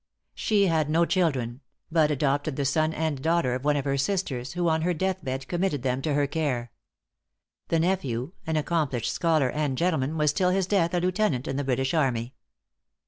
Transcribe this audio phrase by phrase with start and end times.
[0.33, 4.53] She had no children, but adopted the son and daughter of one of her sisters,
[4.53, 6.71] who on her deathbed committed them to her care.
[7.67, 11.63] The nephew, an accomplished scholar and gentleman, was till his death a lieutenant in the
[11.63, 12.33] British army.